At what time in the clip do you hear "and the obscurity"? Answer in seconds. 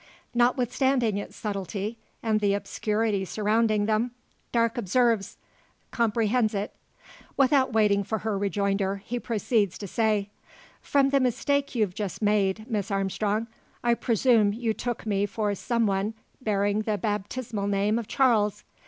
2.23-3.23